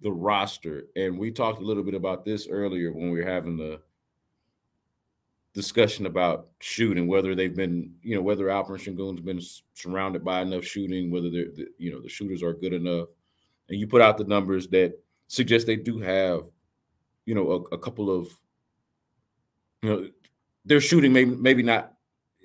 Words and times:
the 0.00 0.12
roster. 0.12 0.84
And 0.96 1.18
we 1.18 1.30
talked 1.30 1.60
a 1.60 1.64
little 1.64 1.82
bit 1.82 1.94
about 1.94 2.24
this 2.24 2.48
earlier 2.48 2.92
when 2.92 3.10
we 3.10 3.18
were 3.18 3.28
having 3.28 3.56
the 3.56 3.80
discussion 5.54 6.04
about 6.04 6.48
shooting, 6.60 7.06
whether 7.06 7.34
they've 7.34 7.56
been, 7.56 7.94
you 8.02 8.14
know, 8.14 8.20
whether 8.20 8.46
Alperen 8.46 8.78
Sengun's 8.78 9.22
been 9.22 9.40
surrounded 9.74 10.22
by 10.22 10.42
enough 10.42 10.64
shooting, 10.64 11.10
whether 11.10 11.30
they're, 11.30 11.50
the, 11.54 11.66
you 11.78 11.90
know, 11.90 12.00
the 12.00 12.08
shooters 12.08 12.42
are 12.42 12.52
good 12.52 12.74
enough. 12.74 13.08
And 13.68 13.80
you 13.80 13.86
put 13.86 14.02
out 14.02 14.18
the 14.18 14.24
numbers 14.24 14.68
that 14.68 14.92
suggest 15.28 15.66
they 15.66 15.76
do 15.76 15.98
have, 15.98 16.42
you 17.24 17.34
know, 17.34 17.50
a, 17.50 17.74
a 17.74 17.78
couple 17.78 18.10
of, 18.10 18.28
you 19.82 19.88
know, 19.88 20.08
their 20.64 20.80
shooting 20.80 21.12
maybe 21.12 21.34
maybe 21.34 21.62
not 21.62 21.94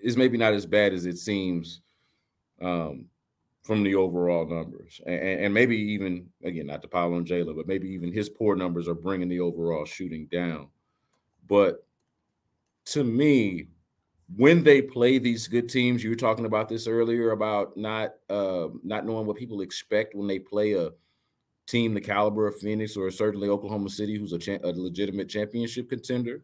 is 0.01 0.15
maybe 0.15 0.37
not 0.37 0.53
as 0.53 0.65
bad 0.65 0.93
as 0.93 1.05
it 1.05 1.17
seems. 1.17 1.81
Um, 2.61 3.05
from 3.63 3.83
the 3.83 3.95
overall 3.95 4.47
numbers. 4.47 4.99
And, 5.05 5.15
and, 5.19 5.53
maybe 5.53 5.77
even, 5.77 6.27
again, 6.43 6.67
not 6.67 6.81
to 6.81 6.87
pile 6.87 7.13
on 7.13 7.25
Jalen, 7.25 7.55
but 7.55 7.67
maybe 7.67 7.89
even 7.89 8.11
his 8.11 8.29
poor 8.29 8.55
numbers 8.55 8.87
are 8.87 8.95
bringing 8.95 9.29
the 9.29 9.39
overall 9.39 9.85
shooting 9.85 10.27
down. 10.31 10.67
But 11.47 11.85
to 12.85 13.03
me, 13.03 13.67
when 14.35 14.63
they 14.63 14.81
play 14.81 15.19
these 15.19 15.47
good 15.47 15.69
teams, 15.69 16.03
you 16.03 16.09
were 16.09 16.15
talking 16.15 16.45
about 16.45 16.69
this 16.69 16.87
earlier 16.87 17.31
about 17.31 17.75
not 17.77 18.13
uh, 18.29 18.69
not 18.83 19.05
knowing 19.05 19.25
what 19.25 19.37
people 19.37 19.61
expect 19.61 20.15
when 20.15 20.27
they 20.27 20.39
play 20.39 20.73
a 20.73 20.89
team 21.67 21.93
the 21.93 22.01
caliber 22.01 22.47
of 22.47 22.57
Phoenix 22.59 22.97
or 22.97 23.11
certainly 23.11 23.49
Oklahoma 23.49 23.89
City, 23.89 24.17
who's 24.17 24.33
a, 24.33 24.39
cha- 24.39 24.57
a 24.63 24.71
legitimate 24.71 25.29
championship 25.29 25.89
contender. 25.89 26.43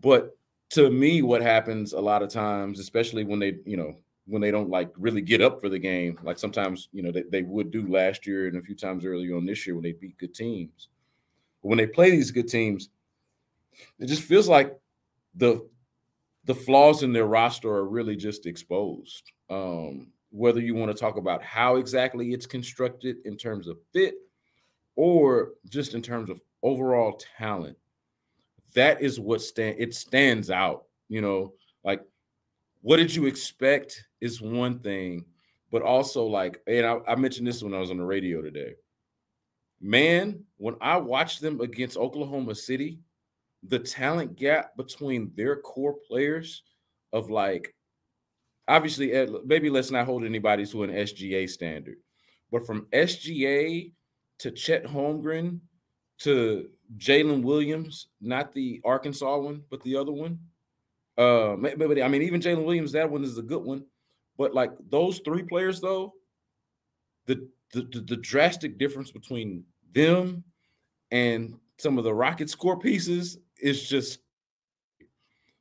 But 0.00 0.36
to 0.70 0.90
me, 0.90 1.22
what 1.22 1.42
happens 1.42 1.92
a 1.92 2.00
lot 2.00 2.22
of 2.22 2.28
times, 2.28 2.80
especially 2.80 3.24
when 3.24 3.38
they, 3.38 3.58
you 3.64 3.76
know, 3.76 3.96
when 4.26 4.40
they 4.40 4.50
don't 4.50 4.70
like 4.70 4.90
really 4.96 5.20
get 5.20 5.42
up 5.42 5.60
for 5.60 5.68
the 5.68 5.78
game, 5.78 6.18
like 6.22 6.38
sometimes 6.38 6.88
you 6.92 7.02
know 7.02 7.12
they, 7.12 7.22
they 7.30 7.42
would 7.42 7.70
do 7.70 7.86
last 7.88 8.26
year 8.26 8.48
and 8.48 8.56
a 8.56 8.62
few 8.62 8.74
times 8.74 9.04
earlier 9.04 9.36
on 9.36 9.44
this 9.44 9.66
year 9.66 9.74
when 9.74 9.84
they 9.84 9.92
beat 9.92 10.18
good 10.18 10.34
teams. 10.34 10.88
But 11.62 11.68
when 11.68 11.78
they 11.78 11.86
play 11.86 12.10
these 12.10 12.30
good 12.30 12.48
teams, 12.48 12.88
it 13.98 14.06
just 14.06 14.22
feels 14.22 14.48
like 14.48 14.76
the 15.34 15.68
the 16.44 16.54
flaws 16.54 17.02
in 17.02 17.12
their 17.12 17.26
roster 17.26 17.70
are 17.70 17.88
really 17.88 18.16
just 18.16 18.46
exposed. 18.46 19.32
Um, 19.50 20.08
whether 20.30 20.60
you 20.60 20.74
want 20.74 20.90
to 20.90 20.98
talk 20.98 21.16
about 21.16 21.42
how 21.42 21.76
exactly 21.76 22.32
it's 22.32 22.46
constructed 22.46 23.16
in 23.24 23.36
terms 23.36 23.68
of 23.68 23.78
fit 23.92 24.14
or 24.96 25.52
just 25.68 25.94
in 25.94 26.02
terms 26.02 26.28
of 26.28 26.40
overall 26.62 27.20
talent, 27.38 27.76
that 28.74 29.00
is 29.00 29.20
what 29.20 29.40
stand 29.40 29.76
it 29.78 29.94
stands 29.94 30.50
out. 30.50 30.84
You 31.08 31.20
know, 31.20 31.52
like 31.84 32.02
what 32.84 32.98
did 32.98 33.14
you 33.14 33.24
expect 33.24 34.04
is 34.20 34.42
one 34.42 34.78
thing, 34.78 35.24
but 35.72 35.80
also 35.80 36.26
like, 36.26 36.60
and 36.66 36.84
I, 36.84 36.98
I 37.08 37.14
mentioned 37.14 37.46
this 37.46 37.62
when 37.62 37.72
I 37.72 37.78
was 37.78 37.90
on 37.90 37.96
the 37.96 38.04
radio 38.04 38.42
today. 38.42 38.74
Man, 39.80 40.44
when 40.58 40.76
I 40.82 40.98
watched 40.98 41.40
them 41.40 41.62
against 41.62 41.96
Oklahoma 41.96 42.54
City, 42.54 42.98
the 43.66 43.78
talent 43.78 44.36
gap 44.36 44.76
between 44.76 45.32
their 45.34 45.56
core 45.56 45.94
players 46.06 46.62
of 47.14 47.30
like, 47.30 47.74
obviously, 48.68 49.12
eh, 49.12 49.28
maybe 49.46 49.70
let's 49.70 49.90
not 49.90 50.04
hold 50.04 50.22
anybody 50.22 50.66
to 50.66 50.82
an 50.82 50.90
SGA 50.90 51.48
standard, 51.48 51.96
but 52.52 52.66
from 52.66 52.86
SGA 52.92 53.94
to 54.40 54.50
Chet 54.50 54.84
Holmgren 54.84 55.58
to 56.18 56.68
Jalen 56.98 57.44
Williams, 57.44 58.08
not 58.20 58.52
the 58.52 58.82
Arkansas 58.84 59.38
one, 59.38 59.62
but 59.70 59.82
the 59.84 59.96
other 59.96 60.12
one, 60.12 60.38
uh, 61.16 61.56
maybe, 61.58 62.02
I 62.02 62.08
mean, 62.08 62.22
even 62.22 62.40
Jalen 62.40 62.64
Williams, 62.64 62.92
that 62.92 63.10
one 63.10 63.24
is 63.24 63.38
a 63.38 63.42
good 63.42 63.62
one. 63.62 63.84
But 64.36 64.54
like 64.54 64.72
those 64.90 65.20
three 65.24 65.44
players, 65.44 65.80
though, 65.80 66.14
the, 67.26 67.48
the 67.72 67.82
the, 67.82 68.00
the 68.00 68.16
drastic 68.16 68.78
difference 68.78 69.10
between 69.10 69.64
them 69.92 70.42
and 71.10 71.54
some 71.78 71.98
of 71.98 72.04
the 72.04 72.14
Rockets 72.14 72.54
core 72.54 72.78
pieces 72.78 73.38
is 73.60 73.88
just 73.88 74.18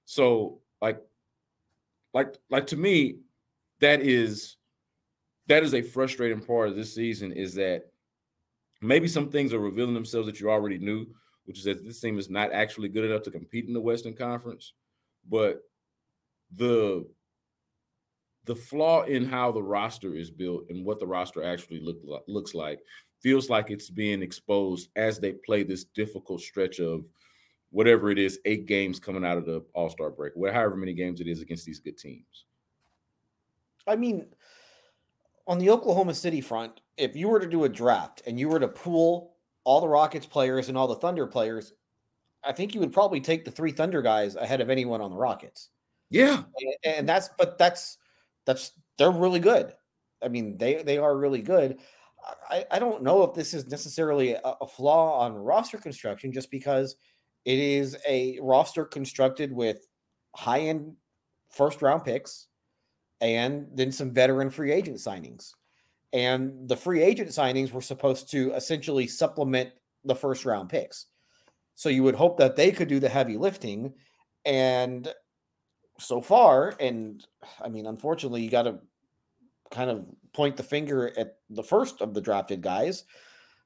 so 0.05 0.59
like 0.81 0.99
like 2.13 2.35
like 2.49 2.67
to 2.67 2.77
me 2.77 3.17
that 3.79 4.01
is 4.01 4.57
that 5.47 5.63
is 5.63 5.73
a 5.73 5.81
frustrating 5.81 6.41
part 6.41 6.69
of 6.69 6.75
this 6.75 6.93
season 6.93 7.31
is 7.31 7.53
that 7.55 7.85
maybe 8.81 9.07
some 9.07 9.29
things 9.29 9.53
are 9.53 9.59
revealing 9.59 9.93
themselves 9.93 10.25
that 10.27 10.39
you 10.39 10.49
already 10.49 10.77
knew 10.77 11.05
which 11.45 11.59
is 11.59 11.65
that 11.65 11.83
this 11.83 11.99
team 11.99 12.17
is 12.17 12.29
not 12.29 12.51
actually 12.51 12.89
good 12.89 13.05
enough 13.05 13.23
to 13.23 13.31
compete 13.31 13.67
in 13.67 13.73
the 13.73 13.79
western 13.79 14.13
conference 14.13 14.73
but 15.29 15.61
the 16.55 17.05
the 18.45 18.55
flaw 18.55 19.03
in 19.03 19.25
how 19.25 19.51
the 19.51 19.63
roster 19.63 20.15
is 20.15 20.29
built 20.29 20.65
and 20.69 20.85
what 20.85 20.99
the 20.99 21.07
roster 21.07 21.43
actually 21.43 21.79
look, 21.79 21.97
looks 22.27 22.53
like 22.53 22.79
feels 23.21 23.49
like 23.49 23.71
it's 23.71 23.89
being 23.89 24.21
exposed 24.21 24.89
as 24.97 25.17
they 25.17 25.31
play 25.31 25.63
this 25.63 25.85
difficult 25.85 26.41
stretch 26.41 26.79
of 26.81 27.05
whatever 27.69 28.11
it 28.11 28.19
is, 28.19 28.39
eight 28.45 28.65
games 28.65 28.99
coming 28.99 29.25
out 29.25 29.37
of 29.37 29.45
the 29.45 29.63
All 29.73 29.89
Star 29.89 30.09
break, 30.09 30.33
however 30.35 30.75
many 30.75 30.93
games 30.93 31.21
it 31.21 31.27
is 31.27 31.41
against 31.41 31.65
these 31.65 31.79
good 31.79 31.97
teams. 31.97 32.45
I 33.87 33.95
mean, 33.95 34.25
on 35.47 35.57
the 35.57 35.69
Oklahoma 35.69 36.13
City 36.13 36.41
front, 36.41 36.81
if 36.97 37.15
you 37.15 37.29
were 37.29 37.39
to 37.39 37.47
do 37.47 37.63
a 37.63 37.69
draft 37.69 38.21
and 38.27 38.39
you 38.39 38.49
were 38.49 38.59
to 38.59 38.67
pool 38.67 39.35
all 39.63 39.81
the 39.81 39.87
Rockets 39.87 40.25
players 40.25 40.69
and 40.69 40.77
all 40.77 40.87
the 40.87 40.95
Thunder 40.95 41.25
players, 41.25 41.73
I 42.45 42.51
think 42.51 42.73
you 42.73 42.79
would 42.79 42.93
probably 42.93 43.21
take 43.21 43.45
the 43.45 43.51
three 43.51 43.71
Thunder 43.71 44.01
guys 44.01 44.35
ahead 44.35 44.61
of 44.61 44.69
anyone 44.69 45.01
on 45.01 45.11
the 45.11 45.17
Rockets. 45.17 45.69
Yeah. 46.09 46.43
And 46.83 47.07
that's 47.07 47.29
but 47.37 47.57
that's 47.57 47.97
that's 48.45 48.71
they're 48.97 49.11
really 49.11 49.39
good. 49.39 49.73
I 50.23 50.27
mean, 50.27 50.57
they 50.57 50.83
they 50.83 50.97
are 50.97 51.17
really 51.17 51.41
good. 51.41 51.79
I, 52.49 52.65
I 52.71 52.79
don't 52.79 53.03
know 53.03 53.23
if 53.23 53.33
this 53.33 53.53
is 53.53 53.67
necessarily 53.67 54.33
a, 54.33 54.41
a 54.61 54.67
flaw 54.67 55.19
on 55.19 55.35
roster 55.35 55.77
construction 55.77 56.31
just 56.31 56.49
because 56.51 56.95
it 57.45 57.59
is 57.59 57.97
a 58.07 58.39
roster 58.41 58.85
constructed 58.85 59.51
with 59.51 59.85
high 60.35 60.61
end 60.61 60.93
first 61.49 61.81
round 61.81 62.03
picks 62.03 62.47
and 63.21 63.67
then 63.73 63.91
some 63.91 64.13
veteran 64.13 64.49
free 64.49 64.71
agent 64.71 64.97
signings. 64.97 65.51
And 66.11 66.69
the 66.69 66.77
free 66.77 67.01
agent 67.01 67.29
signings 67.29 67.71
were 67.71 67.81
supposed 67.81 68.29
to 68.31 68.53
essentially 68.53 69.07
supplement 69.07 69.71
the 70.05 70.15
first 70.15 70.45
round 70.45 70.69
picks. 70.69 71.07
So 71.75 71.89
you 71.89 72.03
would 72.03 72.15
hope 72.15 72.37
that 72.37 72.55
they 72.55 72.71
could 72.71 72.87
do 72.87 72.99
the 72.99 73.09
heavy 73.09 73.37
lifting. 73.37 73.93
And 74.45 75.11
so 75.99 76.21
far, 76.21 76.75
and 76.79 77.25
I 77.61 77.69
mean, 77.69 77.85
unfortunately, 77.85 78.41
you 78.41 78.49
got 78.49 78.63
to 78.63 78.79
kind 79.71 79.89
of 79.89 80.05
point 80.33 80.57
the 80.57 80.63
finger 80.63 81.11
at 81.17 81.37
the 81.49 81.63
first 81.63 82.01
of 82.01 82.13
the 82.13 82.21
drafted 82.21 82.61
guys, 82.61 83.03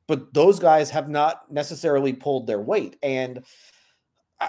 but 0.07 0.33
those 0.33 0.59
guys 0.59 0.89
have 0.89 1.09
not 1.09 1.51
necessarily 1.51 2.13
pulled 2.13 2.47
their 2.47 2.61
weight. 2.61 2.97
And 3.03 3.43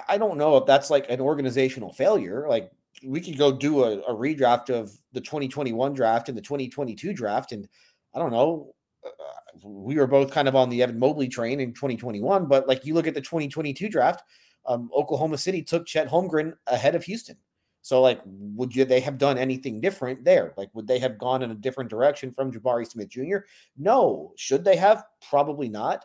I 0.08 0.18
don't 0.18 0.36
know 0.36 0.56
if 0.58 0.66
that's 0.66 0.90
like 0.90 1.08
an 1.08 1.20
organizational 1.20 1.92
failure. 1.92 2.46
Like 2.48 2.70
we 3.02 3.20
could 3.20 3.38
go 3.38 3.56
do 3.56 3.84
a, 3.84 3.98
a 4.00 4.14
redraft 4.14 4.70
of 4.70 4.92
the 5.12 5.20
2021 5.20 5.94
draft 5.94 6.28
and 6.28 6.36
the 6.36 6.42
2022 6.42 7.12
draft. 7.12 7.52
And 7.52 7.66
I 8.14 8.18
don't 8.18 8.30
know, 8.30 8.74
uh, 9.04 9.37
we 9.62 9.96
were 9.96 10.06
both 10.06 10.30
kind 10.30 10.48
of 10.48 10.56
on 10.56 10.68
the 10.68 10.82
Evan 10.82 10.98
Mobley 10.98 11.28
train 11.28 11.60
in 11.60 11.72
2021, 11.72 12.46
but 12.46 12.68
like 12.68 12.84
you 12.84 12.94
look 12.94 13.06
at 13.06 13.14
the 13.14 13.20
2022 13.20 13.88
draft, 13.88 14.22
um, 14.66 14.90
Oklahoma 14.94 15.38
City 15.38 15.62
took 15.62 15.86
Chet 15.86 16.08
Holmgren 16.08 16.54
ahead 16.66 16.94
of 16.94 17.04
Houston. 17.04 17.36
So, 17.82 18.02
like, 18.02 18.20
would 18.26 18.74
you 18.74 18.84
they 18.84 19.00
have 19.00 19.18
done 19.18 19.38
anything 19.38 19.80
different 19.80 20.24
there? 20.24 20.52
Like, 20.56 20.68
would 20.74 20.86
they 20.86 20.98
have 20.98 21.16
gone 21.16 21.42
in 21.42 21.50
a 21.50 21.54
different 21.54 21.88
direction 21.88 22.32
from 22.32 22.52
Jabari 22.52 22.86
Smith 22.86 23.08
Jr.? 23.08 23.38
No. 23.76 24.32
Should 24.36 24.64
they 24.64 24.76
have? 24.76 25.04
Probably 25.28 25.68
not. 25.68 26.04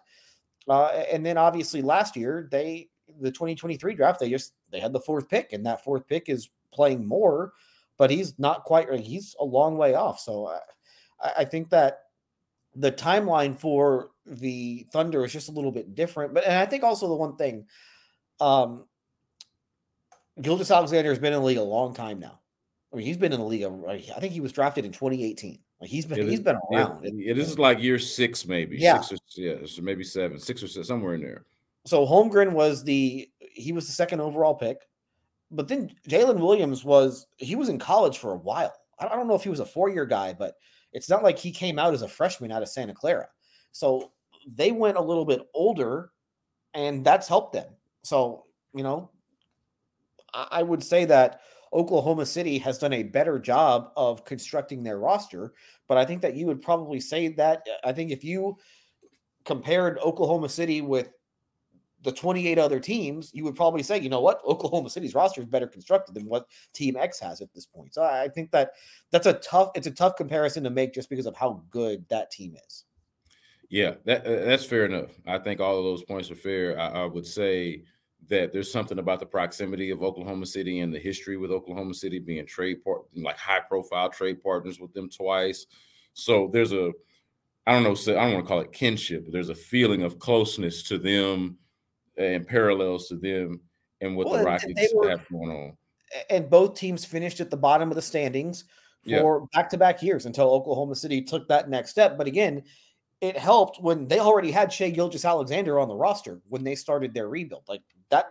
Uh, 0.68 1.04
and 1.12 1.26
then 1.26 1.38
obviously 1.38 1.82
last 1.82 2.16
year 2.16 2.48
they 2.52 2.90
the 3.20 3.32
2023 3.32 3.96
draft, 3.96 4.20
they 4.20 4.30
just 4.30 4.54
they 4.72 4.80
had 4.80 4.94
the 4.94 5.00
fourth 5.00 5.28
pick, 5.28 5.52
and 5.52 5.66
that 5.66 5.84
fourth 5.84 6.08
pick 6.08 6.30
is 6.30 6.50
playing 6.74 7.06
more, 7.06 7.54
but 7.98 8.10
he's 8.10 8.38
not 8.40 8.64
quite. 8.64 8.92
He's 9.00 9.36
a 9.40 9.46
long 9.46 9.78
way 9.78 9.94
off. 9.94 10.20
So 10.20 10.48
I, 11.22 11.32
I 11.40 11.46
think 11.46 11.70
that 11.72 12.04
the 12.76 12.92
timeline 12.92 13.58
for 13.58 14.12
the 14.26 14.88
Thunder 14.92 15.24
is 15.26 15.34
just 15.34 15.50
a 15.50 15.52
little 15.52 15.72
bit 15.72 15.96
different. 15.96 16.34
But 16.34 16.46
and 16.46 16.56
I 16.56 16.66
think 16.66 16.84
also 16.84 17.08
the 17.08 17.16
one 17.16 17.36
thing, 17.36 17.66
um, 18.40 18.86
Gilgeous-Alexander 20.42 21.10
has 21.10 21.20
been 21.20 21.34
in 21.34 21.40
the 21.40 21.46
league 21.46 21.58
a 21.58 21.64
long 21.64 21.94
time 21.94 22.20
now. 22.20 22.40
I 22.92 22.96
mean, 22.96 23.06
he's 23.06 23.18
been 23.18 23.34
in 23.34 23.40
the 23.40 23.46
league. 23.46 23.64
I 23.64 24.20
think 24.20 24.34
he 24.34 24.40
was 24.40 24.52
drafted 24.52 24.86
in 24.86 24.92
2018. 24.92 25.60
Like 25.82 25.90
he's 25.90 26.06
been, 26.06 26.30
he's 26.30 26.40
been 26.40 26.58
around. 26.72 27.06
It, 27.06 27.14
it, 27.16 27.34
this 27.36 27.50
is 27.50 27.60
like 27.60 27.82
year 27.82 28.00
six, 28.00 28.48
maybe. 28.48 28.78
Yeah, 28.78 29.02
six 29.02 29.20
or, 29.38 29.42
yeah, 29.42 29.56
maybe 29.82 30.04
seven, 30.04 30.40
six 30.40 30.64
or 30.64 30.68
six, 30.68 30.88
somewhere 30.88 31.16
in 31.16 31.22
there. 31.22 31.46
So 31.86 32.06
Holmgren 32.06 32.54
was 32.54 32.84
the 32.84 33.30
he 33.40 33.74
was 33.74 33.88
the 33.88 33.92
second 33.92 34.22
overall 34.22 34.56
pick, 34.56 34.78
but 35.52 35.68
then 35.68 35.94
Jalen 36.08 36.40
Williams 36.40 36.86
was 36.86 37.28
he 37.36 37.56
was 37.56 37.68
in 37.68 37.80
college 37.80 38.18
for 38.18 38.32
a 38.32 38.38
while. 38.38 38.74
I 38.98 39.10
don't 39.10 39.28
know 39.28 39.36
if 39.36 39.44
he 39.44 39.50
was 39.50 39.60
a 39.60 39.66
four 39.66 39.90
year 39.90 40.06
guy, 40.06 40.32
but 40.32 40.56
it's 40.94 41.10
not 41.10 41.24
like 41.24 41.38
he 41.38 41.52
came 41.52 41.80
out 41.80 41.94
as 41.94 42.02
a 42.02 42.08
freshman 42.08 42.52
out 42.52 42.62
of 42.62 42.70
Santa 42.70 42.94
Clara. 42.94 43.28
So 43.72 44.12
they 44.56 44.72
went 44.72 44.98
a 44.98 45.02
little 45.02 45.26
bit 45.26 45.42
older, 45.54 46.12
and 46.74 47.04
that's 47.04 47.28
helped 47.28 47.54
them. 47.54 47.68
So 48.04 48.46
you 48.74 48.84
know, 48.84 49.12
I 50.34 50.64
would 50.64 50.84
say 50.84 51.06
that 51.06 51.42
Oklahoma 51.74 52.26
City 52.26 52.58
has 52.60 52.78
done 52.78 52.94
a 52.94 53.04
better 53.04 53.40
job 53.40 53.92
of 53.98 54.26
constructing 54.26 54.84
their 54.84 55.00
roster. 55.00 55.54
But 55.88 55.98
I 55.98 56.06
think 56.06 56.22
that 56.22 56.36
you 56.36 56.46
would 56.46 56.62
probably 56.62 57.00
say 57.00 57.30
that. 57.30 57.66
I 57.84 57.92
think 57.94 58.12
if 58.12 58.24
you 58.24 58.58
compared 59.46 59.98
Oklahoma 60.00 60.50
City 60.50 60.82
with 60.82 61.10
the 62.04 62.12
28 62.12 62.60
other 62.60 62.80
teams, 62.80 63.32
you 63.34 63.44
would 63.44 63.56
probably 63.56 63.84
say, 63.84 63.98
you 63.98 64.10
know 64.10 64.22
what, 64.22 64.42
Oklahoma 64.46 64.90
City's 64.90 65.16
roster 65.16 65.42
is 65.42 65.48
better 65.48 65.68
constructed 65.68 66.14
than 66.14 66.26
what 66.26 66.48
Team 66.74 66.96
X 66.98 67.20
has 67.20 67.42
at 67.42 67.54
this 67.54 67.66
point. 67.66 67.94
So 67.94 68.04
I 68.04 68.28
think 68.28 68.52
that 68.52 68.72
that's 69.12 69.28
a 69.28 69.34
tough, 69.34 69.72
it's 69.76 69.88
a 69.88 69.92
tough 69.92 70.16
comparison 70.16 70.64
to 70.64 70.70
make 70.70 70.94
just 70.94 71.10
because 71.10 71.26
of 71.26 71.36
how 71.36 71.64
good 71.70 72.06
that 72.10 72.32
team 72.32 72.56
is. 72.68 72.86
Yeah, 73.70 73.96
that 74.06 74.26
uh, 74.26 74.46
that's 74.46 74.66
fair 74.66 74.86
enough. 74.86 75.10
I 75.26 75.40
think 75.40 75.60
all 75.60 75.80
of 75.80 75.84
those 75.84 76.04
points 76.04 76.30
are 76.30 76.36
fair. 76.36 76.80
I, 76.80 76.90
I 76.90 77.06
would 77.06 77.26
say 77.26 77.84
that 78.30 78.54
there's 78.54 78.72
something 78.72 79.00
about 79.00 79.20
the 79.20 79.26
proximity 79.26 79.90
of 79.90 80.04
Oklahoma 80.04 80.46
City 80.46 80.82
and 80.82 80.94
the 80.94 81.00
history 81.00 81.38
with 81.38 81.52
Oklahoma 81.52 81.94
City 81.94 82.20
being 82.20 82.46
trade 82.46 82.84
part 82.84 83.02
like 83.16 83.38
high 83.38 83.62
profile 83.62 84.10
trade 84.10 84.44
partners 84.44 84.80
with 84.80 84.94
them 84.94 85.10
twice. 85.10 85.66
So 86.14 86.50
there's 86.54 86.72
a 86.72 86.92
I 87.66 87.72
don't 87.72 87.84
know, 87.84 88.14
I 88.14 88.26
don't 88.26 88.34
want 88.34 88.46
to 88.46 88.48
call 88.48 88.60
it 88.60 88.74
kinship, 88.74 89.24
but 89.24 89.34
there's 89.34 89.50
a 89.50 89.56
feeling 89.56 90.04
of 90.04 90.20
closeness 90.20 90.84
to 90.84 90.98
them 90.98 91.58
and 92.18 92.48
parallels 92.48 93.08
to 93.08 93.16
them 93.16 93.62
and 94.02 94.16
what 94.16 94.28
well, 94.28 94.40
the 94.40 94.46
Rockets 94.46 94.94
were, 94.94 95.10
have 95.10 95.28
going 95.30 95.50
on. 95.50 95.78
And 96.30 96.50
both 96.50 96.76
teams 96.76 97.06
finished 97.06 97.40
at 97.40 97.50
the 97.50 97.58
bottom 97.58 97.90
of 97.90 97.96
the 97.96 98.02
standings 98.02 98.66
for 99.06 99.48
back 99.54 99.70
to 99.70 99.78
back 99.78 100.02
years 100.02 100.26
until 100.26 100.52
Oklahoma 100.52 100.96
City 100.96 101.22
took 101.22 101.48
that 101.48 101.70
next 101.70 101.90
step. 101.90 102.18
But 102.18 102.28
again, 102.28 102.64
it 103.22 103.38
helped 103.38 103.82
when 103.82 104.08
they 104.08 104.20
already 104.20 104.52
had 104.52 104.72
Shai 104.72 104.90
Gilgeous-Alexander 104.90 105.80
on 105.80 105.88
the 105.88 105.96
roster 105.96 106.42
when 106.50 106.64
they 106.64 106.76
started 106.76 107.14
their 107.14 107.30
rebuild. 107.30 107.64
Like 107.68 107.82
that, 108.10 108.28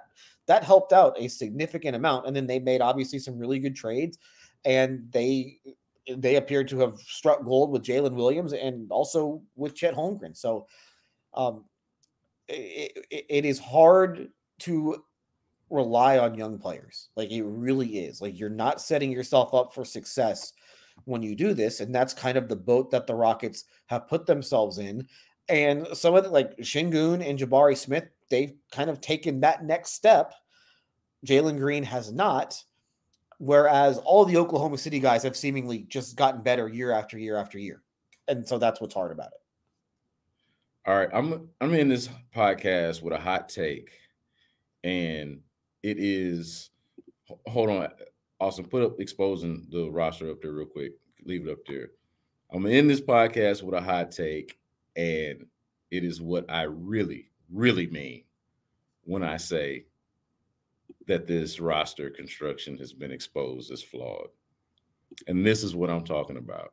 that 0.46 0.64
helped 0.64 0.92
out 0.92 1.16
a 1.18 1.28
significant 1.28 1.96
amount. 1.96 2.26
And 2.26 2.36
then 2.36 2.46
they 2.46 2.58
made 2.58 2.80
obviously 2.80 3.18
some 3.18 3.38
really 3.38 3.58
good 3.58 3.74
trades, 3.76 4.18
and 4.64 5.08
they 5.10 5.58
they 6.16 6.36
appeared 6.36 6.68
to 6.68 6.78
have 6.80 6.98
struck 6.98 7.44
gold 7.44 7.70
with 7.70 7.84
Jalen 7.84 8.14
Williams 8.14 8.52
and 8.52 8.90
also 8.90 9.40
with 9.56 9.74
Chet 9.74 9.94
Holmgren. 9.94 10.36
So 10.36 10.66
um, 11.34 11.64
it, 12.48 13.06
it, 13.10 13.44
is 13.44 13.58
hard 13.58 14.28
to 14.60 15.04
rely 15.70 16.18
on 16.18 16.34
young 16.34 16.58
players. 16.58 17.08
Like 17.16 17.30
it 17.30 17.42
really 17.42 18.00
is. 18.00 18.20
Like 18.20 18.38
you're 18.38 18.50
not 18.50 18.80
setting 18.80 19.10
yourself 19.10 19.54
up 19.54 19.74
for 19.74 19.84
success 19.84 20.52
when 21.04 21.22
you 21.22 21.34
do 21.34 21.54
this. 21.54 21.80
And 21.80 21.94
that's 21.94 22.14
kind 22.14 22.36
of 22.36 22.48
the 22.48 22.56
boat 22.56 22.90
that 22.90 23.06
the 23.06 23.14
Rockets 23.14 23.64
have 23.86 24.08
put 24.08 24.26
themselves 24.26 24.78
in. 24.78 25.06
And 25.48 25.86
some 25.92 26.14
of 26.14 26.24
the 26.24 26.30
like 26.30 26.56
Sengun 26.58 27.26
and 27.26 27.38
Jabari 27.38 27.76
Smith, 27.76 28.04
they've 28.30 28.54
kind 28.70 28.90
of 28.90 29.00
taken 29.00 29.40
that 29.40 29.64
next 29.64 29.92
step. 29.92 30.34
Jalen 31.26 31.58
Green 31.58 31.84
has 31.84 32.12
not. 32.12 32.62
Whereas 33.38 33.98
all 33.98 34.24
the 34.24 34.36
Oklahoma 34.36 34.78
City 34.78 35.00
guys 35.00 35.24
have 35.24 35.36
seemingly 35.36 35.80
just 35.88 36.14
gotten 36.14 36.42
better 36.42 36.68
year 36.68 36.92
after 36.92 37.18
year 37.18 37.36
after 37.36 37.58
year. 37.58 37.82
And 38.28 38.46
so 38.46 38.58
that's 38.58 38.80
what's 38.80 38.94
hard 38.94 39.10
about 39.10 39.32
it. 39.32 39.41
All 40.84 40.96
right, 40.96 41.08
I'm 41.12 41.48
I'm 41.60 41.74
in 41.74 41.88
this 41.88 42.08
podcast 42.34 43.02
with 43.02 43.12
a 43.12 43.20
hot 43.20 43.48
take, 43.48 43.90
and 44.82 45.40
it 45.84 45.96
is 46.00 46.70
hold 47.46 47.70
on, 47.70 47.88
Austin, 48.40 48.64
put 48.64 48.82
up 48.82 49.00
exposing 49.00 49.68
the 49.70 49.88
roster 49.90 50.28
up 50.28 50.42
there 50.42 50.50
real 50.50 50.66
quick. 50.66 50.94
Leave 51.24 51.46
it 51.46 51.52
up 51.52 51.64
there. 51.68 51.90
I'm 52.50 52.66
in 52.66 52.88
this 52.88 53.00
podcast 53.00 53.62
with 53.62 53.76
a 53.76 53.80
hot 53.80 54.10
take, 54.10 54.58
and 54.96 55.46
it 55.92 56.02
is 56.02 56.20
what 56.20 56.50
I 56.50 56.62
really, 56.62 57.30
really 57.52 57.86
mean 57.86 58.24
when 59.04 59.22
I 59.22 59.36
say 59.36 59.84
that 61.06 61.28
this 61.28 61.60
roster 61.60 62.10
construction 62.10 62.76
has 62.78 62.92
been 62.92 63.12
exposed 63.12 63.70
as 63.70 63.84
flawed. 63.84 64.28
And 65.28 65.46
this 65.46 65.62
is 65.62 65.76
what 65.76 65.90
I'm 65.90 66.04
talking 66.04 66.38
about. 66.38 66.72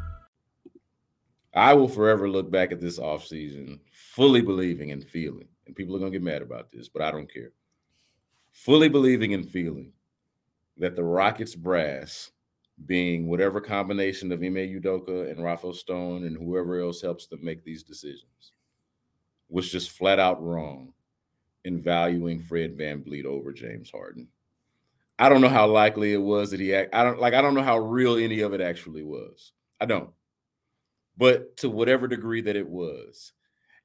I 1.53 1.73
will 1.73 1.89
forever 1.89 2.29
look 2.29 2.49
back 2.49 2.71
at 2.71 2.79
this 2.79 2.99
offseason 2.99 3.79
fully 3.91 4.41
believing 4.41 4.91
and 4.91 5.03
feeling, 5.03 5.47
and 5.65 5.75
people 5.75 5.95
are 5.95 5.99
going 5.99 6.11
to 6.11 6.17
get 6.17 6.23
mad 6.23 6.41
about 6.41 6.71
this, 6.71 6.87
but 6.87 7.01
I 7.01 7.11
don't 7.11 7.31
care. 7.31 7.51
Fully 8.51 8.89
believing 8.89 9.33
and 9.33 9.49
feeling 9.49 9.91
that 10.77 10.95
the 10.95 11.03
Rockets 11.03 11.55
brass, 11.55 12.31
being 12.85 13.27
whatever 13.27 13.59
combination 13.59 14.31
of 14.31 14.41
Ime 14.41 14.55
Udoka 14.55 15.29
and 15.29 15.43
Rafael 15.43 15.73
Stone 15.73 16.25
and 16.25 16.37
whoever 16.37 16.79
else 16.79 17.01
helps 17.01 17.27
them 17.27 17.43
make 17.43 17.63
these 17.63 17.83
decisions, 17.83 18.53
was 19.49 19.69
just 19.69 19.91
flat 19.91 20.19
out 20.19 20.41
wrong 20.41 20.93
in 21.65 21.81
valuing 21.81 22.39
Fred 22.39 22.77
Van 22.77 23.03
VanVleet 23.03 23.25
over 23.25 23.51
James 23.51 23.91
Harden. 23.91 24.27
I 25.19 25.29
don't 25.29 25.41
know 25.41 25.49
how 25.49 25.67
likely 25.67 26.13
it 26.13 26.21
was 26.21 26.49
that 26.51 26.59
he 26.59 26.73
act, 26.73 26.95
I 26.95 27.03
don't 27.03 27.19
like 27.19 27.35
I 27.35 27.41
don't 27.41 27.53
know 27.53 27.61
how 27.61 27.77
real 27.77 28.15
any 28.15 28.39
of 28.39 28.53
it 28.53 28.61
actually 28.61 29.03
was. 29.03 29.51
I 29.79 29.85
don't 29.85 30.09
but 31.17 31.55
to 31.57 31.69
whatever 31.69 32.07
degree 32.07 32.41
that 32.41 32.55
it 32.55 32.67
was, 32.67 33.33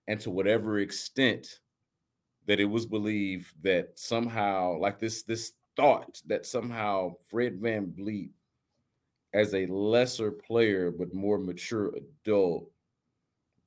and 0.09 0.21
to 0.21 0.31
whatever 0.31 0.79
extent 0.79 1.61
that 2.47 2.61
it 2.61 2.65
was 2.65 2.87
believed 2.87 3.53
that 3.63 3.99
somehow, 3.99 4.79
like 4.79 4.99
this, 4.99 5.23
this 5.23 5.53
thought 5.77 6.21
that 6.27 6.47
somehow 6.47 7.13
Fred 7.29 7.61
Van 7.61 7.87
VanVleet, 7.87 8.31
as 9.35 9.53
a 9.55 9.67
lesser 9.67 10.31
player 10.31 10.91
but 10.91 11.13
more 11.13 11.39
mature 11.39 11.93
adult, 11.97 12.71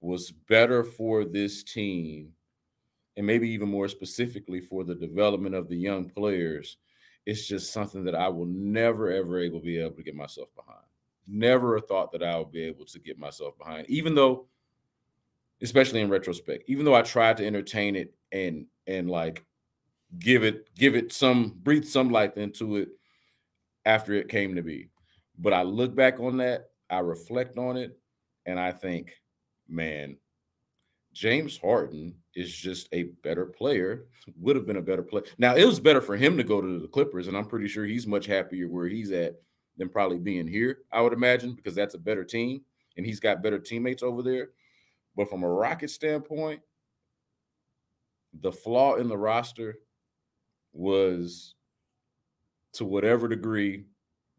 was 0.01 0.31
better 0.31 0.83
for 0.83 1.25
this 1.25 1.61
team, 1.61 2.31
and 3.17 3.27
maybe 3.27 3.49
even 3.49 3.69
more 3.69 3.89
specifically 3.89 4.61
for 4.61 4.83
the 4.83 4.95
development 4.95 5.53
of 5.53 5.67
the 5.67 5.75
young 5.75 6.09
players. 6.09 6.77
It's 7.25 7.45
just 7.45 7.73
something 7.73 8.05
that 8.05 8.15
I 8.15 8.29
will 8.29 8.45
never 8.45 9.11
ever 9.11 9.39
able 9.39 9.59
be 9.59 9.77
able 9.77 9.91
to 9.97 10.03
get 10.03 10.15
myself 10.15 10.49
behind 10.55 10.78
never 11.29 11.75
a 11.75 11.81
thought 11.81 12.11
that 12.11 12.23
I 12.23 12.37
would 12.37 12.51
be 12.51 12.63
able 12.63 12.85
to 12.85 12.99
get 12.99 13.19
myself 13.19 13.57
behind, 13.57 13.89
even 13.89 14.15
though, 14.15 14.47
especially 15.61 16.01
in 16.01 16.09
retrospect, 16.09 16.63
even 16.67 16.85
though 16.85 16.95
I 16.95 17.01
tried 17.01 17.37
to 17.37 17.45
entertain 17.45 17.95
it 17.95 18.13
and 18.31 18.65
and 18.87 19.09
like 19.09 19.43
give 20.17 20.43
it 20.43 20.73
give 20.75 20.95
it 20.95 21.13
some 21.13 21.55
breathe 21.63 21.85
some 21.85 22.09
life 22.09 22.37
into 22.37 22.77
it 22.77 22.89
after 23.85 24.13
it 24.13 24.29
came 24.29 24.55
to 24.55 24.61
be. 24.61 24.89
But 25.37 25.53
I 25.53 25.63
look 25.63 25.95
back 25.95 26.19
on 26.19 26.37
that, 26.37 26.69
I 26.89 26.99
reflect 26.99 27.57
on 27.57 27.77
it, 27.77 27.97
and 28.45 28.59
I 28.59 28.71
think, 28.71 29.13
man, 29.67 30.17
James 31.13 31.57
Harden 31.57 32.15
is 32.35 32.53
just 32.53 32.89
a 32.91 33.03
better 33.23 33.45
player, 33.45 34.05
would 34.37 34.55
have 34.55 34.65
been 34.65 34.77
a 34.77 34.81
better 34.81 35.03
player. 35.03 35.23
Now, 35.37 35.55
it 35.55 35.65
was 35.65 35.79
better 35.79 36.01
for 36.01 36.17
him 36.17 36.37
to 36.37 36.43
go 36.43 36.61
to 36.61 36.79
the 36.79 36.87
Clippers, 36.87 37.27
and 37.27 37.37
I'm 37.37 37.45
pretty 37.45 37.67
sure 37.67 37.85
he's 37.85 38.05
much 38.05 38.25
happier 38.25 38.67
where 38.67 38.87
he's 38.87 39.11
at 39.11 39.35
than 39.79 39.89
probably 39.89 40.19
being 40.19 40.47
here, 40.47 40.79
I 40.91 41.01
would 41.01 41.13
imagine, 41.13 41.53
because 41.53 41.73
that's 41.73 41.95
a 41.95 41.99
better 41.99 42.23
team 42.23 42.61
and 42.97 43.05
he's 43.05 43.19
got 43.19 43.41
better 43.41 43.57
teammates 43.57 44.03
over 44.03 44.21
there. 44.21 44.49
But 45.15 45.29
from 45.29 45.43
a 45.43 45.49
Rocket 45.49 45.89
standpoint, 45.89 46.61
the 48.41 48.51
flaw 48.51 48.95
in 48.95 49.07
the 49.07 49.17
roster 49.17 49.79
was 50.73 51.55
to 52.73 52.85
whatever 52.85 53.27
degree 53.27 53.85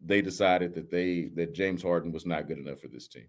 they 0.05 0.23
decided 0.23 0.75
that 0.75 0.91
they 0.91 1.31
that 1.35 1.55
James 1.55 1.83
Harden 1.83 2.13
was 2.13 2.25
not 2.25 2.47
good 2.47 2.59
enough 2.59 2.81
for 2.81 2.89
this 2.89 3.09
team. 3.09 3.27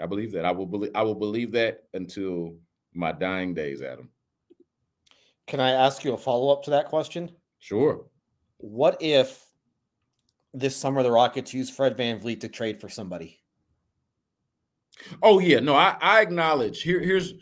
I 0.00 0.06
believe 0.06 0.32
that. 0.32 0.44
I 0.44 0.52
will 0.52 0.66
believe 0.66 0.92
I 0.94 1.02
will 1.02 1.16
believe 1.16 1.50
that 1.52 1.84
until 1.94 2.54
my 2.94 3.12
dying 3.12 3.54
days, 3.54 3.82
Adam. 3.82 4.08
Can 5.46 5.60
I 5.60 5.72
ask 5.72 6.04
you 6.04 6.14
a 6.14 6.18
follow 6.18 6.52
up 6.52 6.62
to 6.64 6.70
that 6.70 6.86
question? 6.86 7.30
Sure. 7.58 8.06
What 8.58 8.96
if 9.00 9.49
this 10.52 10.76
summer 10.76 11.02
the 11.02 11.10
Rockets 11.10 11.54
use 11.54 11.70
Fred 11.70 11.96
VanVleet 11.96 12.40
to 12.40 12.48
trade 12.48 12.80
for 12.80 12.88
somebody? 12.88 13.40
Oh 15.22 15.38
yeah, 15.38 15.60
no, 15.60 15.74
I, 15.74 15.96
I 16.00 16.20
acknowledge 16.20 16.82
here 16.82 17.00
here's 17.00 17.34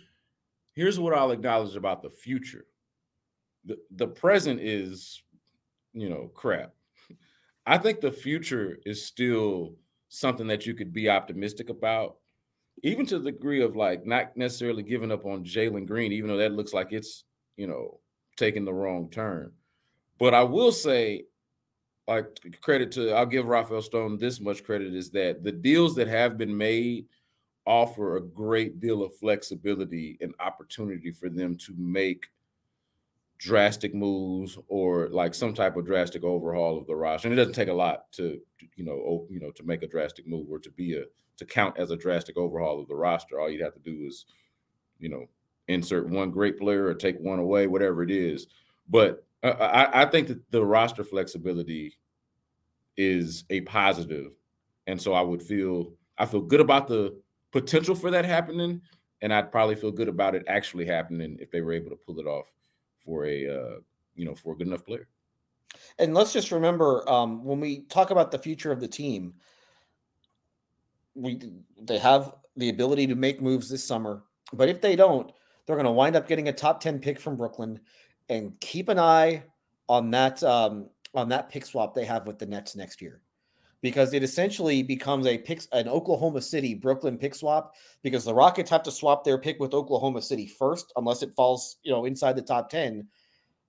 here's 0.75 0.99
what 0.99 1.15
I'll 1.15 1.33
acknowledge 1.33 1.77
about 1.77 2.03
the 2.03 2.11
future. 2.11 2.67
The 3.65 3.77
the 3.91 4.07
present 4.07 4.61
is, 4.61 5.23
you 5.93 6.09
know, 6.09 6.31
crap. 6.35 6.73
I 7.67 7.77
think 7.77 8.01
the 8.01 8.13
future 8.13 8.79
is 8.87 9.05
still 9.05 9.75
something 10.09 10.47
that 10.47 10.67
you 10.67 10.75
could 10.75 10.93
be 10.93 11.11
optimistic 11.11 11.69
about, 11.69 12.17
even 12.83 13.05
to 13.07 13.19
the 13.19 13.31
degree 13.31 13.61
of 13.61 13.77
like 13.77 14.07
not 14.07 14.37
necessarily 14.37 14.83
giving 14.83 15.13
up 15.13 15.27
on 15.27 15.45
Jalen 15.45 15.87
Green, 15.87 16.13
even 16.13 16.29
though 16.29 16.39
that 16.39 16.53
looks 16.53 16.73
like 16.73 16.93
it's, 16.93 17.25
you 17.57 17.67
know, 17.67 18.01
taking 18.37 18.65
the 18.65 18.73
wrong 18.73 19.11
turn. 19.11 19.53
But 20.19 20.33
I 20.33 20.45
will 20.45 20.73
say, 20.73 21.25
Uh, 22.09 22.15
like 22.15 22.61
credit 22.63 22.91
to 22.93 23.13
I'll 23.13 23.27
give 23.27 23.47
Rafael 23.47 23.83
Stone 23.83 24.19
this 24.19 24.41
much 24.41 24.65
credit 24.65 24.95
is 24.95 25.11
that 25.11 25.45
the 25.45 25.53
deals 25.53 25.95
that 25.97 26.09
have 26.09 26.39
been 26.39 26.57
made 26.57 27.07
offer 27.67 28.17
a 28.17 28.23
great 28.23 28.81
deal 28.81 29.03
of 29.03 29.15
flexibility 29.15 30.17
and 30.23 30.35
opportunity 30.41 31.13
for 31.13 31.29
them 31.29 31.55
to 31.57 31.75
make 31.77 32.29
drastic 33.39 33.95
moves 33.95 34.59
or 34.69 35.09
like 35.11 35.35
some 35.35 35.53
type 35.55 35.77
of 35.77 35.85
drastic 35.85 36.25
overhaul 36.25 36.79
of 36.79 36.87
the 36.87 36.97
roster. 36.97 37.29
And 37.29 37.35
it 37.35 37.37
doesn't 37.37 37.55
take 37.55 37.69
a 37.69 37.73
lot 37.75 38.11
to, 38.13 38.41
you 38.75 38.85
know, 38.85 39.27
you 39.31 39.39
know, 39.39 39.51
to 39.53 39.63
make 39.63 39.83
a 39.83 39.87
drastic 39.87 40.27
move 40.27 40.47
or 40.51 40.59
to 40.59 40.71
be 40.71 40.97
a 40.97 41.05
to 41.37 41.45
count 41.45 41.79
as 41.79 41.91
a 41.91 41.97
drastic 41.97 42.37
overhaul 42.37 42.81
of 42.81 42.89
the 42.89 42.97
roster. 42.97 43.39
All 43.39 43.51
you'd 43.51 43.61
have 43.61 43.75
to 43.75 43.81
do 43.81 44.07
is, 44.07 44.25
you 44.99 45.09
know, 45.09 45.27
insert 45.69 46.09
one 46.09 46.31
great 46.31 46.59
player 46.59 46.87
or 46.87 46.95
take 46.95 47.19
one 47.21 47.39
away, 47.39 47.67
whatever 47.67 48.03
it 48.03 48.11
is. 48.11 48.49
But 48.89 49.25
I, 49.43 50.03
I 50.03 50.05
think 50.07 50.29
that 50.29 50.51
the 50.51 50.65
roster 50.65 51.05
flexibility 51.05 51.95
is 52.97 53.45
a 53.51 53.61
positive, 53.63 54.35
and 54.87 55.01
so 55.01 55.13
I 55.13 55.21
would 55.21 55.43
feel 55.43 55.93
I 56.19 56.27
feel 56.27 56.41
good 56.41 56.61
about 56.61 56.89
the 56.89 57.21
potential 57.53 57.95
for 57.95 58.11
that 58.11 58.25
happening, 58.25 58.81
and 59.23 59.33
I'd 59.33 59.53
probably 59.53 59.77
feel 59.77 59.93
good 59.93 60.09
about 60.09 60.35
it 60.35 60.45
actually 60.49 60.87
happening 60.87 61.37
if 61.41 61.51
they 61.51 61.61
were 61.61 61.73
able 61.73 61.91
to 61.91 61.97
pull 61.97 62.19
it 62.19 62.27
off 62.27 62.53
for 63.05 63.27
a 63.27 63.47
uh, 63.47 63.77
you 64.15 64.25
know 64.25 64.35
for 64.35 64.55
a 64.55 64.57
good 64.57 64.67
enough 64.67 64.85
player. 64.85 65.09
And 65.99 66.15
let's 66.15 66.33
just 66.33 66.51
remember 66.51 67.09
um, 67.09 67.45
when 67.45 67.61
we 67.61 67.83
talk 67.85 68.11
about 68.11 68.31
the 68.31 68.39
future 68.39 68.73
of 68.73 68.81
the 68.81 68.89
team, 68.89 69.35
we 71.15 71.41
they 71.81 71.99
have 71.99 72.35
the 72.57 72.71
ability 72.71 73.07
to 73.07 73.15
make 73.15 73.41
moves 73.41 73.69
this 73.69 73.85
summer, 73.85 74.25
but 74.53 74.69
if 74.69 74.81
they 74.81 74.97
don't, 74.97 75.31
they're 75.67 75.77
going 75.77 75.87
to 75.87 75.93
wind 75.93 76.17
up 76.17 76.27
getting 76.27 76.49
a 76.49 76.53
top 76.53 76.81
ten 76.81 76.99
pick 76.99 77.21
from 77.21 77.37
Brooklyn, 77.37 77.79
and 78.29 78.59
keep 78.61 78.89
an 78.89 78.99
eye 78.99 79.43
on 79.89 80.11
that 80.11 80.43
um, 80.43 80.89
on 81.15 81.29
that 81.31 81.49
pick 81.49 81.65
swap 81.65 81.95
they 81.95 82.05
have 82.05 82.27
with 82.27 82.39
the 82.39 82.47
Nets 82.47 82.77
next 82.77 83.01
year 83.01 83.23
because 83.81 84.13
it 84.13 84.23
essentially 84.23 84.83
becomes 84.83 85.27
a 85.27 85.39
pick 85.39 85.63
an 85.73 85.89
Oklahoma 85.89 86.41
City 86.41 86.75
Brooklyn 86.75 87.19
pick 87.19 87.35
swap 87.35 87.75
because 88.03 88.25
the 88.25 88.35
Rockets 88.35 88.71
have 88.71 88.83
to 88.85 88.91
swap 88.91 89.25
their 89.25 89.39
pick 89.39 89.59
with 89.61 89.75
Oklahoma 89.75 90.23
City 90.23 90.47
first 90.47 90.93
unless 90.97 91.23
it 91.23 91.35
falls, 91.37 91.77
you 91.83 91.93
know, 91.93 92.05
inside 92.05 92.37
the 92.37 92.43
top 92.43 92.71
10. 92.71 93.07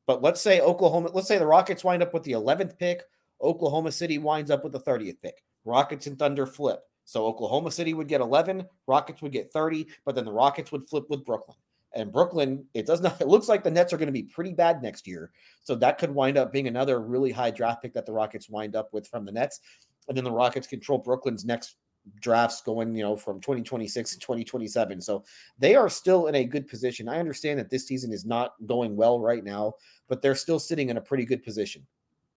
But 0.08 0.24
let's 0.24 0.42
say 0.42 0.62
Oklahoma, 0.62 1.10
let's 1.14 1.28
say 1.28 1.38
the 1.38 1.46
Rockets 1.46 1.84
wind 1.84 2.02
up 2.02 2.14
with 2.14 2.24
the 2.24 2.32
11th 2.32 2.78
pick, 2.78 3.04
Oklahoma 3.42 3.92
City 3.92 4.18
winds 4.18 4.50
up 4.50 4.64
with 4.64 4.74
the 4.74 4.80
30th 4.80 5.22
pick. 5.22 5.44
Rockets 5.66 6.08
and 6.08 6.18
Thunder 6.18 6.46
flip. 6.46 6.80
So 7.06 7.26
Oklahoma 7.26 7.72
City 7.72 7.94
would 7.94 8.08
get 8.08 8.22
11, 8.22 8.66
Rockets 8.88 9.22
would 9.22 9.32
get 9.32 9.52
30, 9.52 9.88
but 10.06 10.16
then 10.16 10.26
the 10.26 10.32
Rockets 10.32 10.72
would 10.72 10.88
flip 10.88 11.06
with 11.10 11.26
Brooklyn. 11.26 11.58
And 11.96 12.12
Brooklyn, 12.12 12.66
it 12.74 12.86
does 12.86 13.02
not, 13.02 13.20
it 13.22 13.28
looks 13.28 13.48
like 13.48 13.64
the 13.64 13.72
Nets 13.72 13.94
are 13.94 13.98
going 13.98 14.08
to 14.08 14.14
be 14.14 14.24
pretty 14.24 14.54
bad 14.54 14.82
next 14.82 15.08
year. 15.08 15.32
So 15.64 15.76
that 15.76 15.98
could 15.98 16.14
wind 16.14 16.38
up 16.38 16.52
being 16.52 16.68
another 16.68 17.00
really 17.02 17.32
high 17.32 17.52
draft 17.52 17.82
pick 17.82 17.94
that 17.94 18.06
the 18.06 18.14
Rockets 18.14 18.50
wind 18.50 18.76
up 18.76 18.94
with 18.94 19.08
from 19.08 19.26
the 19.26 19.32
Nets 19.32 19.62
and 20.08 20.18
then 20.18 20.24
the 20.24 20.32
Rockets 20.32 20.68
control 20.68 20.98
Brooklyn's 20.98 21.46
next 21.46 21.76
drafts 22.22 22.62
going, 22.62 22.96
you 22.96 23.04
know, 23.04 23.16
from 23.16 23.40
2026 23.40 24.14
to 24.14 24.20
2027. 24.20 25.02
So 25.02 25.24
they 25.58 25.76
are 25.76 25.90
still 25.90 26.28
in 26.28 26.36
a 26.36 26.44
good 26.44 26.68
position. 26.68 27.08
I 27.08 27.20
understand 27.20 27.60
that 27.60 27.70
this 27.70 27.88
season 27.88 28.12
is 28.12 28.26
not 28.26 28.54
going 28.66 28.96
well 28.96 29.20
right 29.20 29.44
now, 29.44 29.74
but 30.08 30.22
they're 30.22 30.36
still 30.36 30.60
sitting 30.60 30.90
in 30.90 30.98
a 30.98 31.02
pretty 31.02 31.26
good 31.26 31.44
position. 31.44 31.86